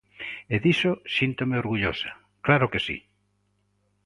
[0.53, 2.11] E diso síntome orgullosa,
[2.45, 2.97] ¡claro que si!